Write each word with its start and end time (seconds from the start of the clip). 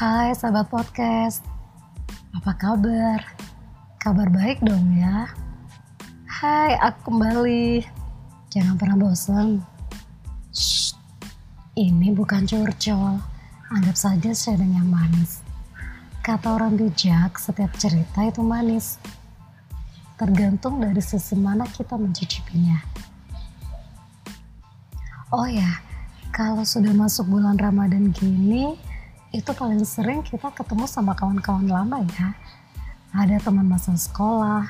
Hai 0.00 0.32
sahabat 0.32 0.72
podcast, 0.72 1.44
apa 2.32 2.56
kabar? 2.56 3.20
Kabar 4.00 4.32
baik 4.32 4.64
dong 4.64 4.96
ya. 4.96 5.28
Hai, 6.24 6.72
aku 6.80 7.12
kembali. 7.12 7.84
Jangan 8.48 8.80
pernah 8.80 8.96
bosan. 8.96 9.60
Ini 11.76 12.16
bukan 12.16 12.48
curcol. 12.48 13.20
Anggap 13.76 13.92
saja 13.92 14.32
sharing 14.32 14.72
yang 14.72 14.88
manis. 14.88 15.44
Kata 16.24 16.56
orang 16.56 16.80
bijak, 16.80 17.36
setiap 17.36 17.76
cerita 17.76 18.24
itu 18.24 18.40
manis. 18.40 18.96
Tergantung 20.16 20.80
dari 20.80 21.04
sisi 21.04 21.36
mana 21.36 21.68
kita 21.68 22.00
mencicipinya. 22.00 22.80
Oh 25.28 25.44
ya, 25.44 25.84
kalau 26.32 26.64
sudah 26.64 26.96
masuk 26.96 27.28
bulan 27.28 27.60
Ramadan 27.60 28.16
gini, 28.16 28.88
itu 29.30 29.50
paling 29.54 29.82
sering 29.86 30.26
kita 30.26 30.50
ketemu 30.50 30.90
sama 30.90 31.14
kawan-kawan 31.14 31.70
lama 31.70 32.02
ya. 32.18 32.34
Ada 33.14 33.42
teman 33.42 33.66
masa 33.66 33.94
sekolah, 33.94 34.66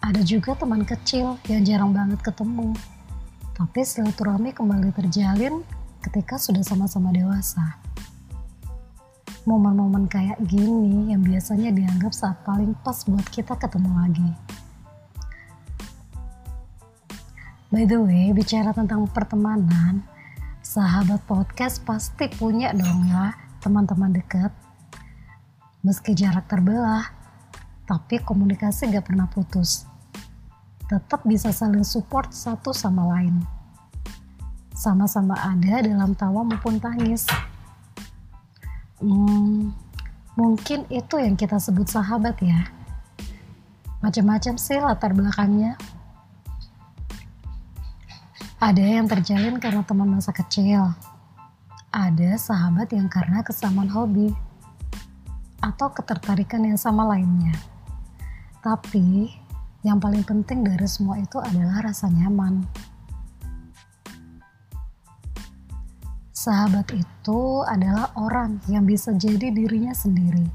ada 0.00 0.20
juga 0.24 0.56
teman 0.56 0.84
kecil 0.84 1.36
yang 1.48 1.64
jarang 1.64 1.92
banget 1.92 2.20
ketemu. 2.20 2.72
Tapi 3.56 3.80
silaturahmi 3.84 4.52
kembali 4.52 4.92
terjalin 4.92 5.64
ketika 6.04 6.40
sudah 6.40 6.64
sama-sama 6.64 7.12
dewasa. 7.12 7.80
Momen-momen 9.44 10.08
kayak 10.08 10.40
gini 10.44 11.12
yang 11.12 11.20
biasanya 11.20 11.68
dianggap 11.68 12.16
saat 12.16 12.40
paling 12.48 12.72
pas 12.80 13.04
buat 13.04 13.28
kita 13.28 13.60
ketemu 13.60 13.90
lagi. 13.92 14.30
By 17.68 17.84
the 17.84 18.00
way, 18.00 18.32
bicara 18.32 18.72
tentang 18.72 19.04
pertemanan, 19.12 20.04
sahabat 20.74 21.22
podcast 21.30 21.86
pasti 21.86 22.26
punya 22.34 22.74
dong 22.74 23.06
ya 23.06 23.30
teman-teman 23.62 24.10
dekat. 24.10 24.50
Meski 25.86 26.18
jarak 26.18 26.50
terbelah, 26.50 27.14
tapi 27.86 28.18
komunikasi 28.18 28.90
gak 28.90 29.06
pernah 29.06 29.30
putus. 29.30 29.86
Tetap 30.90 31.22
bisa 31.30 31.54
saling 31.54 31.86
support 31.86 32.34
satu 32.34 32.74
sama 32.74 33.06
lain. 33.06 33.38
Sama-sama 34.74 35.38
ada 35.38 35.78
dalam 35.78 36.10
tawa 36.18 36.42
maupun 36.42 36.82
tangis. 36.82 37.22
Hmm, 38.98 39.70
mungkin 40.34 40.90
itu 40.90 41.14
yang 41.22 41.38
kita 41.38 41.62
sebut 41.62 41.86
sahabat 41.86 42.34
ya. 42.42 42.66
Macam-macam 44.02 44.58
sih 44.58 44.82
latar 44.82 45.14
belakangnya. 45.14 45.78
Ada 48.64 48.80
yang 48.80 49.04
terjalin 49.04 49.60
karena 49.60 49.84
teman 49.84 50.08
masa 50.08 50.32
kecil. 50.32 50.96
Ada 51.92 52.40
sahabat 52.40 52.96
yang 52.96 53.12
karena 53.12 53.44
kesamaan 53.44 53.92
hobi. 53.92 54.32
Atau 55.60 55.92
ketertarikan 55.92 56.64
yang 56.64 56.80
sama 56.80 57.04
lainnya. 57.12 57.52
Tapi, 58.64 59.28
yang 59.84 60.00
paling 60.00 60.24
penting 60.24 60.64
dari 60.64 60.88
semua 60.88 61.20
itu 61.20 61.36
adalah 61.44 61.92
rasa 61.92 62.08
nyaman. 62.08 62.64
Sahabat 66.32 66.88
itu 66.96 67.40
adalah 67.68 68.16
orang 68.16 68.64
yang 68.72 68.88
bisa 68.88 69.12
jadi 69.12 69.52
dirinya 69.52 69.92
sendiri. 69.92 70.48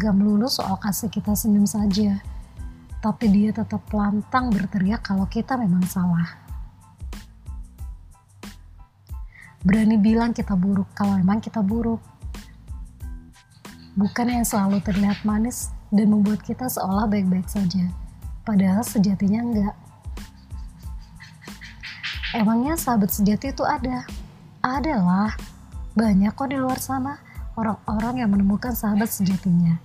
Gak 0.00 0.16
melulu 0.16 0.48
soal 0.48 0.80
kasih 0.80 1.12
kita 1.12 1.36
senyum 1.36 1.68
saja, 1.68 2.16
tapi 3.04 3.28
dia 3.28 3.52
tetap 3.52 3.84
lantang 3.92 4.48
berteriak 4.48 5.04
kalau 5.04 5.28
kita 5.28 5.60
memang 5.60 5.84
salah. 5.84 6.45
Berani 9.66 9.98
bilang 9.98 10.30
kita 10.30 10.54
buruk 10.54 10.86
kalau 10.94 11.18
memang 11.18 11.42
kita 11.42 11.58
buruk. 11.58 11.98
Bukan 13.98 14.30
yang 14.30 14.46
selalu 14.46 14.78
terlihat 14.78 15.26
manis 15.26 15.74
dan 15.90 16.06
membuat 16.06 16.46
kita 16.46 16.70
seolah 16.70 17.10
baik-baik 17.10 17.50
saja, 17.50 17.90
padahal 18.46 18.86
sejatinya 18.86 19.42
enggak. 19.42 19.74
Emangnya 22.30 22.78
sahabat 22.78 23.10
sejati 23.10 23.50
itu 23.50 23.66
ada? 23.66 24.06
Adalah. 24.62 25.34
Banyak 25.96 26.36
kok 26.36 26.52
di 26.52 26.60
luar 26.60 26.76
sana 26.76 27.18
orang-orang 27.56 28.22
yang 28.22 28.30
menemukan 28.30 28.76
sahabat 28.76 29.08
sejatinya. 29.08 29.80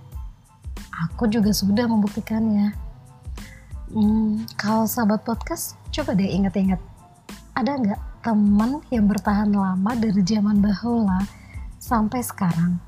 Aku 1.08 1.26
juga 1.26 1.50
sudah 1.50 1.88
membuktikannya. 1.88 2.76
Hmm, 3.90 4.44
kalau 4.60 4.84
sahabat 4.84 5.24
podcast, 5.24 5.74
coba 5.88 6.12
deh 6.12 6.28
inget-inget. 6.28 6.78
Ada 7.56 7.80
nggak 7.80 8.11
teman 8.22 8.78
yang 8.94 9.10
bertahan 9.10 9.50
lama 9.50 9.98
dari 9.98 10.22
zaman 10.22 10.62
bahula 10.62 11.26
sampai 11.82 12.22
sekarang. 12.22 12.78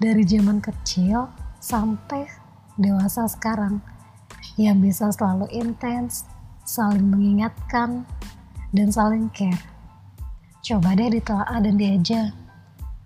Dari 0.00 0.24
zaman 0.24 0.64
kecil 0.64 1.28
sampai 1.60 2.24
dewasa 2.80 3.28
sekarang. 3.28 3.84
Yang 4.56 4.76
bisa 4.80 5.06
selalu 5.12 5.52
intens, 5.52 6.24
saling 6.64 7.04
mengingatkan, 7.12 8.08
dan 8.72 8.88
saling 8.88 9.28
care. 9.36 9.60
Coba 10.64 10.96
deh 10.96 11.12
ditelaah 11.12 11.60
dan 11.60 11.76
diajak. 11.76 12.32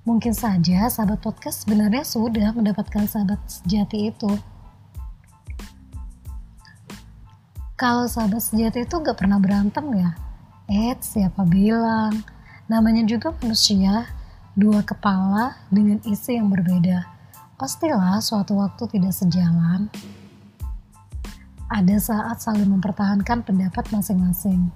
Mungkin 0.07 0.31
saja 0.31 0.87
sahabat 0.87 1.27
podcast 1.27 1.67
sebenarnya 1.67 2.07
sudah 2.07 2.55
mendapatkan 2.55 3.11
sahabat 3.11 3.41
sejati 3.51 4.15
itu. 4.15 4.31
Kalau 7.75 8.07
sahabat 8.07 8.39
sejati 8.39 8.87
itu 8.87 8.95
gak 9.03 9.19
pernah 9.19 9.43
berantem 9.43 9.83
ya, 9.99 10.15
Eh, 10.65 10.97
siapa 11.05 11.45
bilang? 11.45 12.25
Namanya 12.73 13.05
juga 13.05 13.37
manusia, 13.45 14.09
dua 14.57 14.81
kepala 14.81 15.61
dengan 15.69 16.01
isi 16.09 16.41
yang 16.41 16.49
berbeda. 16.49 17.05
Pastilah 17.61 18.17
suatu 18.25 18.57
waktu 18.57 18.89
tidak 18.97 19.13
sejalan. 19.13 19.93
Ada 21.69 21.97
saat 22.01 22.41
saling 22.41 22.65
mempertahankan 22.65 23.45
pendapat 23.45 23.93
masing-masing. 23.93 24.73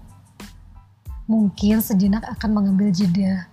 Mungkin 1.25 1.81
sejenak 1.81 2.25
akan 2.37 2.51
mengambil 2.53 2.93
jeda, 2.93 3.49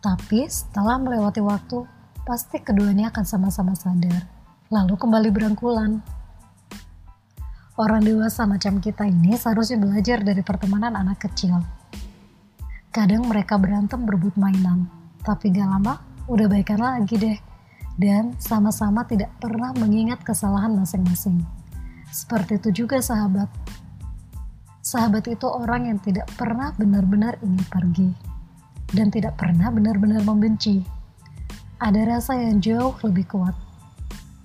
tapi 0.00 0.48
setelah 0.48 0.96
melewati 0.96 1.44
waktu, 1.44 1.84
pasti 2.24 2.56
keduanya 2.56 3.12
akan 3.12 3.24
sama-sama 3.28 3.76
sadar, 3.76 4.24
lalu 4.72 4.96
kembali 4.96 5.28
berangkulan. 5.28 6.00
Orang 7.76 8.08
dewasa 8.08 8.48
macam 8.48 8.80
kita 8.80 9.04
ini 9.04 9.36
seharusnya 9.36 9.76
belajar 9.76 10.24
dari 10.24 10.40
pertemanan 10.40 10.96
anak 10.96 11.28
kecil. 11.28 11.60
Kadang 12.88 13.28
mereka 13.28 13.60
berantem 13.60 14.00
berebut 14.00 14.32
mainan, 14.40 14.88
tapi 15.20 15.52
gak 15.52 15.68
lama 15.68 16.00
udah 16.24 16.48
baikan 16.48 16.80
lagi 16.80 17.20
deh. 17.20 17.36
Dan 18.00 18.32
sama-sama 18.40 19.04
tidak 19.04 19.28
pernah 19.36 19.76
mengingat 19.76 20.24
kesalahan 20.24 20.72
masing-masing. 20.72 21.44
Seperti 22.08 22.56
itu 22.56 22.72
juga 22.72 23.04
sahabat. 23.04 23.52
Sahabat 24.80 25.28
itu 25.28 25.44
orang 25.44 25.92
yang 25.92 26.00
tidak 26.00 26.32
pernah 26.32 26.72
benar-benar 26.80 27.36
ingin 27.44 27.64
pergi. 27.68 28.08
Dan 28.88 29.12
tidak 29.12 29.36
pernah 29.36 29.68
benar-benar 29.68 30.24
membenci. 30.24 30.80
Ada 31.76 32.08
rasa 32.08 32.40
yang 32.40 32.56
jauh 32.56 32.96
lebih 33.04 33.28
kuat. 33.28 33.52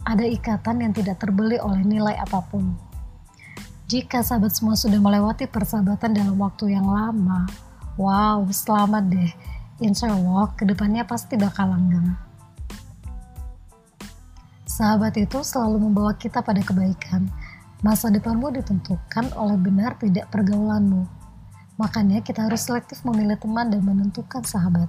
Ada 0.04 0.28
ikatan 0.28 0.84
yang 0.84 0.92
tidak 0.92 1.24
terbeli 1.24 1.56
oleh 1.64 1.80
nilai 1.88 2.20
apa 2.20 2.44
pun 2.52 2.91
jika 3.92 4.24
sahabat 4.24 4.56
semua 4.56 4.80
sudah 4.80 5.04
melewati 5.04 5.52
persahabatan 5.52 6.16
dalam 6.16 6.40
waktu 6.40 6.72
yang 6.72 6.88
lama, 6.88 7.44
wow, 8.00 8.40
selamat 8.48 9.04
deh. 9.12 9.32
Insya 9.84 10.16
Allah, 10.16 10.48
ke 10.56 10.64
depannya 10.64 11.04
pasti 11.04 11.36
bakal 11.36 11.76
langgeng. 11.76 12.16
Sahabat 14.64 15.20
itu 15.20 15.44
selalu 15.44 15.92
membawa 15.92 16.16
kita 16.16 16.40
pada 16.40 16.64
kebaikan. 16.64 17.28
Masa 17.84 18.08
depanmu 18.08 18.56
ditentukan 18.56 19.36
oleh 19.36 19.60
benar 19.60 20.00
tidak 20.00 20.32
pergaulanmu. 20.32 21.04
Makanya 21.76 22.24
kita 22.24 22.48
harus 22.48 22.64
selektif 22.64 23.04
memilih 23.04 23.36
teman 23.44 23.76
dan 23.76 23.84
menentukan 23.84 24.48
sahabat. 24.48 24.88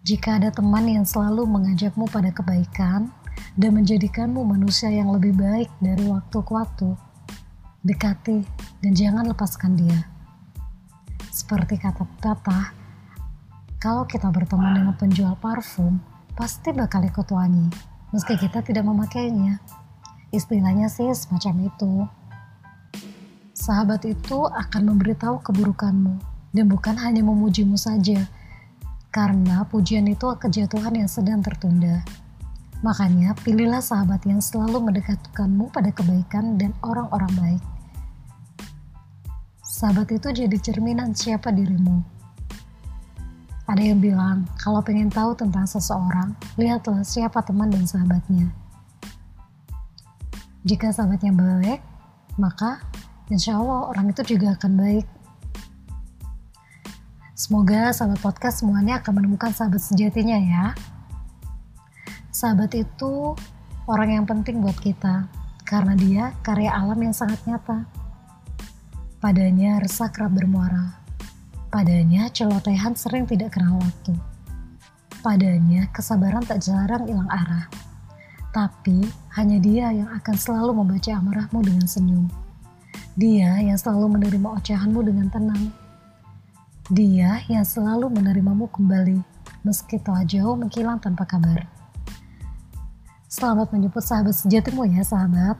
Jika 0.00 0.40
ada 0.40 0.48
teman 0.48 0.88
yang 0.88 1.04
selalu 1.04 1.44
mengajakmu 1.44 2.08
pada 2.08 2.32
kebaikan, 2.32 3.12
dan 3.56 3.76
menjadikanmu 3.76 4.40
manusia 4.44 4.88
yang 4.88 5.12
lebih 5.12 5.36
baik 5.36 5.68
dari 5.82 6.08
waktu 6.08 6.38
ke 6.40 6.52
waktu. 6.52 6.88
Dekati 7.82 8.38
dan 8.80 8.92
jangan 8.94 9.28
lepaskan 9.28 9.74
dia. 9.74 10.06
Seperti 11.32 11.80
kata 11.80 12.04
pepatah, 12.04 12.72
kalau 13.82 14.06
kita 14.06 14.30
berteman 14.30 14.78
dengan 14.78 14.94
penjual 14.94 15.34
parfum, 15.42 15.98
pasti 16.38 16.70
bakal 16.70 17.02
ikut 17.02 17.26
wangi, 17.34 17.66
meski 18.14 18.38
kita 18.38 18.62
tidak 18.62 18.86
memakainya. 18.86 19.58
Istilahnya 20.30 20.86
sih 20.86 21.10
semacam 21.10 21.66
itu. 21.66 21.92
Sahabat 23.52 24.06
itu 24.06 24.46
akan 24.46 24.94
memberitahu 24.94 25.42
keburukanmu, 25.42 26.14
dan 26.54 26.64
bukan 26.70 26.94
hanya 26.94 27.26
memujimu 27.26 27.74
saja, 27.74 28.30
karena 29.10 29.66
pujian 29.66 30.06
itu 30.06 30.30
kejatuhan 30.38 30.94
yang 30.96 31.10
sedang 31.10 31.42
tertunda. 31.42 32.06
Makanya 32.82 33.38
pilihlah 33.46 33.78
sahabat 33.78 34.26
yang 34.26 34.42
selalu 34.42 34.90
mendekatkanmu 34.90 35.70
pada 35.70 35.94
kebaikan 35.94 36.58
dan 36.58 36.74
orang-orang 36.82 37.30
baik. 37.38 37.62
Sahabat 39.62 40.10
itu 40.10 40.28
jadi 40.34 40.56
cerminan 40.58 41.14
siapa 41.14 41.54
dirimu. 41.54 42.02
Ada 43.70 43.82
yang 43.94 44.02
bilang, 44.02 44.50
kalau 44.58 44.82
pengen 44.82 45.08
tahu 45.08 45.38
tentang 45.38 45.64
seseorang, 45.64 46.34
lihatlah 46.58 47.06
siapa 47.06 47.38
teman 47.46 47.70
dan 47.70 47.86
sahabatnya. 47.86 48.50
Jika 50.66 50.90
sahabatnya 50.90 51.30
baik, 51.30 51.80
maka 52.38 52.82
insya 53.30 53.62
Allah 53.62 53.90
orang 53.94 54.10
itu 54.10 54.34
juga 54.34 54.58
akan 54.58 54.72
baik. 54.74 55.06
Semoga 57.38 57.90
sahabat 57.90 58.22
podcast 58.22 58.62
semuanya 58.62 59.02
akan 59.02 59.22
menemukan 59.22 59.50
sahabat 59.50 59.82
sejatinya 59.82 60.38
ya. 60.38 60.64
Sahabat 62.42 62.74
itu 62.74 63.38
orang 63.86 64.18
yang 64.18 64.26
penting 64.26 64.66
buat 64.66 64.74
kita, 64.82 65.30
karena 65.62 65.94
dia 65.94 66.34
karya 66.42 66.74
alam 66.74 66.98
yang 66.98 67.14
sangat 67.14 67.38
nyata. 67.46 67.86
Padanya 69.22 69.78
resah 69.78 70.10
kerap 70.10 70.34
bermuara. 70.34 70.98
Padanya 71.70 72.26
celotehan 72.34 72.98
sering 72.98 73.30
tidak 73.30 73.54
kenal 73.54 73.78
waktu. 73.78 74.18
Padanya 75.22 75.86
kesabaran 75.94 76.42
tak 76.42 76.66
jarang 76.66 77.06
hilang 77.06 77.30
arah. 77.30 77.70
Tapi 78.50 79.06
hanya 79.38 79.62
dia 79.62 79.94
yang 79.94 80.10
akan 80.10 80.34
selalu 80.34 80.82
membaca 80.82 81.14
amarahmu 81.14 81.62
dengan 81.62 81.86
senyum. 81.86 82.26
Dia 83.14 83.62
yang 83.62 83.78
selalu 83.78 84.18
menerima 84.18 84.58
ocehanmu 84.58 84.98
dengan 85.06 85.30
tenang. 85.30 85.70
Dia 86.90 87.38
yang 87.46 87.62
selalu 87.62 88.10
menerimamu 88.10 88.66
kembali, 88.66 89.22
meski 89.62 90.02
telah 90.02 90.26
jauh 90.26 90.58
menghilang 90.58 90.98
tanpa 90.98 91.22
kabar. 91.22 91.81
Selamat 93.32 93.72
menyebut 93.72 94.04
sahabat 94.04 94.36
sejatimu 94.36 94.84
ya 94.92 95.00
sahabat. 95.00 95.56